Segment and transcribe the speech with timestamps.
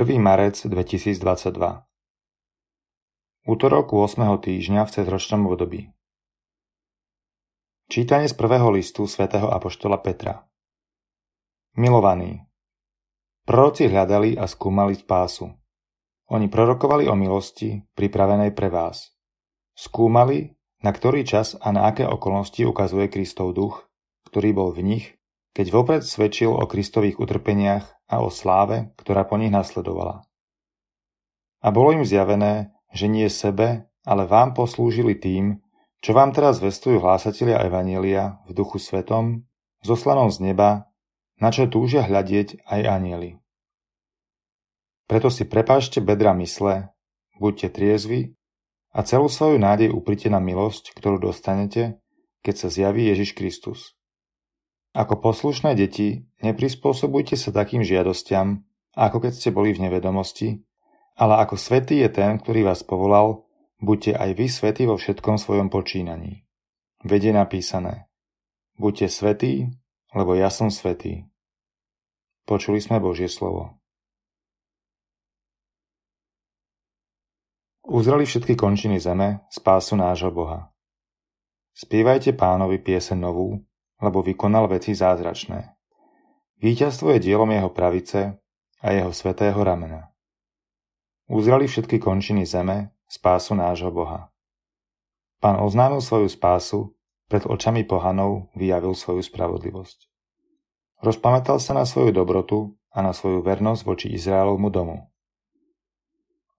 [0.00, 1.20] marec 2022
[3.44, 4.16] Útorok 8.
[4.16, 5.92] týždňa v cezročnom období
[7.84, 10.48] Čítanie z prvého listu svätého Apoštola Petra
[11.76, 12.40] Milovaní,
[13.44, 15.52] proroci hľadali a skúmali spásu.
[16.32, 19.12] Oni prorokovali o milosti, pripravenej pre vás.
[19.76, 23.84] Skúmali, na ktorý čas a na aké okolnosti ukazuje Kristov duch,
[24.32, 25.19] ktorý bol v nich
[25.54, 30.22] keď vopred svedčil o Kristových utrpeniach a o sláve, ktorá po nich nasledovala.
[31.60, 35.60] A bolo im zjavené, že nie sebe, ale vám poslúžili tým,
[36.00, 39.44] čo vám teraz vestujú hlásatelia Evanielia v duchu svetom,
[39.84, 40.88] zoslanom z neba,
[41.36, 43.30] na čo túžia hľadieť aj anieli.
[45.04, 46.94] Preto si prepášte bedra mysle,
[47.36, 48.32] buďte triezvi
[48.96, 52.00] a celú svoju nádej uprite na milosť, ktorú dostanete,
[52.40, 53.99] keď sa zjaví Ježiš Kristus.
[54.90, 58.66] Ako poslušné deti, neprispôsobujte sa takým žiadostiam,
[58.98, 60.66] ako keď ste boli v nevedomosti,
[61.14, 63.46] ale ako svetý je ten, ktorý vás povolal,
[63.78, 66.42] buďte aj vy svetí vo všetkom svojom počínaní.
[67.06, 68.10] Vedie napísané.
[68.74, 69.70] Buďte svetí,
[70.10, 71.30] lebo ja som svetý.
[72.42, 73.78] Počuli sme Božie slovo.
[77.86, 80.70] Uzreli všetky končiny zeme spásu nášho Boha.
[81.74, 83.62] Spievajte pánovi piesen novú,
[84.00, 85.76] lebo vykonal veci zázračné.
[86.60, 88.36] Víťazstvo je dielom jeho pravice
[88.80, 90.12] a jeho svetého ramena.
[91.30, 94.28] Uzrali všetky končiny zeme spásu nášho Boha.
[95.40, 96.92] Pán oznámil svoju spásu,
[97.30, 100.10] pred očami pohanov vyjavil svoju spravodlivosť.
[101.00, 105.06] Rozpamätal sa na svoju dobrotu a na svoju vernosť voči Izraelovmu domu.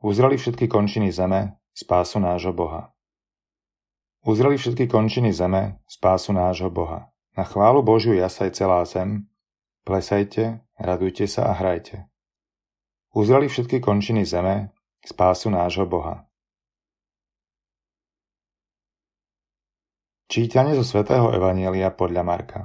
[0.01, 2.89] Uzreli všetky končiny zeme spásu nášho Boha.
[4.25, 7.10] Uzreli všetky končiny zeme spásu nášho Boha.
[7.37, 9.31] Na chválu Božiu jasaj celá zem,
[9.87, 12.11] plesajte, radujte sa a hrajte.
[13.15, 16.27] Uzreli všetky končiny zeme, spásu nášho Boha.
[20.31, 22.61] Čítanie zo svätého Evanielia podľa Marka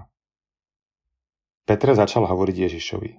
[1.67, 3.13] Petre začal hovoriť Ježišovi.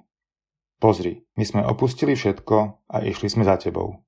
[0.79, 3.99] Pozri, my sme opustili všetko a išli sme za tebou.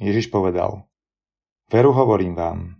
[0.00, 0.88] Ježiš povedal,
[1.68, 2.79] Veru hovorím vám,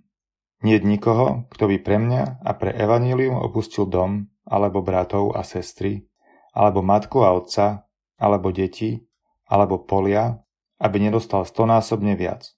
[0.60, 6.04] Niet nikoho, kto by pre mňa a pre evanílium opustil dom, alebo bratov a sestry,
[6.52, 7.88] alebo matku a otca,
[8.20, 9.00] alebo deti,
[9.48, 10.36] alebo polia,
[10.76, 12.52] aby nedostal stonásobne viac.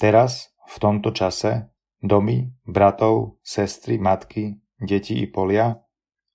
[0.00, 1.68] Teraz, v tomto čase,
[2.00, 5.84] domy, bratov, sestry, matky, deti i polia,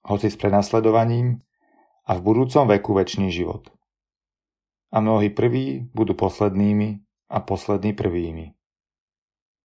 [0.05, 1.41] hoci s prenasledovaním,
[2.05, 3.73] a v budúcom veku väčší život.
[4.94, 7.01] A mnohí prví budú poslednými
[7.34, 8.53] a poslední prvými.